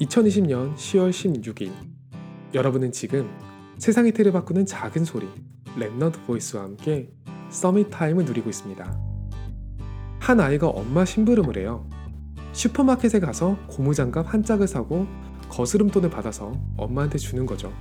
[0.00, 1.70] 2020년 10월 16일
[2.52, 3.30] 여러분은 지금
[3.78, 5.28] 세상의 틀을 바꾸는 작은 소리
[5.76, 7.12] Remnant Voice와 함께
[7.50, 9.00] Summit Time을 누리고 있습니다.
[10.18, 11.88] 한 아이가 엄마 심부름을 해요.
[12.52, 15.06] 슈퍼마켓에 가서 고무장갑 한 짝을 사고
[15.48, 17.72] 거스름돈을 받아서 엄마한테 주는 거죠.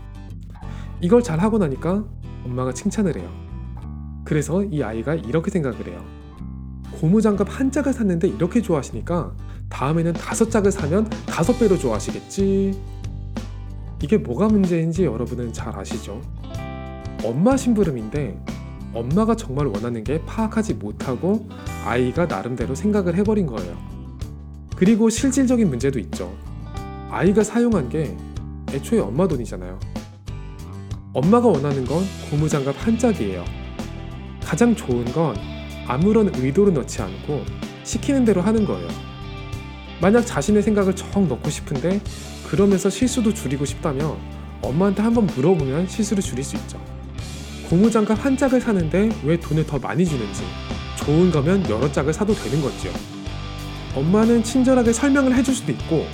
[1.02, 2.06] 이걸 잘 하고 나니까
[2.46, 3.28] 엄마가 칭찬을 해요.
[4.24, 6.23] 그래서 이 아이가 이렇게 생각을 해요.
[7.00, 9.34] 고무장갑 한 짝을 샀는데 이렇게 좋아하시니까
[9.70, 12.80] 다음에는 다섯 짝을 사면 다섯 배로 좋아하시겠지.
[14.02, 16.22] 이게 뭐가 문제인지 여러분은 잘 아시죠?
[17.24, 18.38] 엄마 심부름인데
[18.94, 21.48] 엄마가 정말 원하는 게 파악하지 못하고
[21.86, 23.78] 아이가 나름대로 생각을 해버린 거예요.
[24.76, 26.36] 그리고 실질적인 문제도 있죠.
[27.10, 28.16] 아이가 사용한 게
[28.72, 29.80] 애초에 엄마 돈이잖아요.
[31.14, 33.44] 엄마가 원하는 건 고무장갑 한 짝이에요.
[34.44, 35.36] 가장 좋은 건
[35.88, 37.44] 아무런 의도를 넣지 않고
[37.84, 38.88] 시키는 대로 하는 거예요.
[40.02, 42.02] 만약 자신의 생각을 정 넣고 싶은데
[42.48, 44.18] 그러면서 실수도 줄이고 싶다면
[44.62, 46.80] 엄마한테 한번 물어보면 실수를 줄일 수 있죠.
[47.70, 50.44] 고무장갑 한 짝을 사는데 왜 돈을 더 많이 주는지
[50.98, 52.92] 좋은 거면 여러 짝을 사도 되는 거지요.
[53.96, 56.06] 엄마는 친절하게 설명을 해줄 수도 있고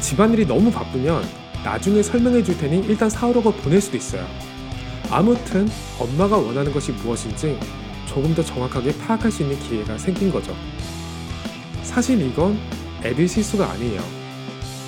[0.00, 1.22] 집안일이 너무 바쁘면
[1.64, 4.26] 나중에 설명해 줄 테니 일단 사오라고 보낼 수도 있어요.
[5.10, 7.58] 아무튼 엄마가 원하는 것이 무엇인지
[8.10, 10.52] 조금 더 정확하게 파악할 수 있는 기회가 생긴 거죠.
[11.84, 12.58] 사실 이건
[13.04, 14.02] 애들 실수가 아니에요.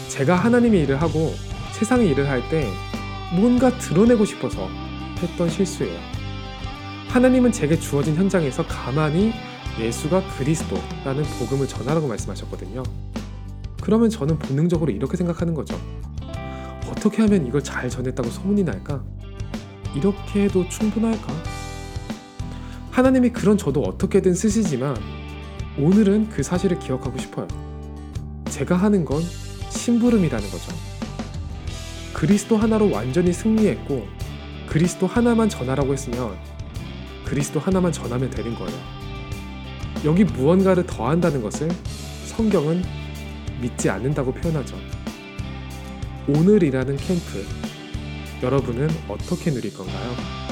[0.09, 1.33] 제가 하나님의 일을 하고
[1.73, 2.69] 세상의 일을 할 때
[3.33, 4.69] 뭔가 드러내고 싶어서
[5.19, 5.99] 했던 실수예요.
[7.11, 9.33] 하나님은 제게 주어진 현장에서 가만히
[9.79, 12.83] 예수가 그리스도라는 복음을 전하라고 말씀하셨거든요.
[13.81, 15.81] 그러면 저는 본능적으로 이렇게 생각하는 거죠.
[16.91, 19.03] 어떻게 하면 이걸 잘 전했다고 소문이 날까?
[19.95, 21.62] 이렇게 해도 충분할까?
[22.93, 24.95] 하나님이 그런 저도 어떻게든 쓰시지만
[25.79, 27.49] 오늘은 그 사실을 기억하고 싶어요.
[28.51, 29.23] 제가 하는 건
[29.71, 30.73] 심부름이라는 거죠.
[32.13, 34.07] 그리스도 하나로 완전히 승리했고
[34.69, 36.37] 그리스도 하나만 전하라고 했으면
[37.25, 38.79] 그리스도 하나만 전하면 되는 거예요.
[40.05, 41.71] 여기 무언가를 더한다는 것을
[42.27, 42.83] 성경은
[43.63, 44.77] 믿지 않는다고 표현하죠.
[46.29, 47.47] 오늘이라는 캠프,
[48.43, 50.52] 여러분은 어떻게 누릴 건가요?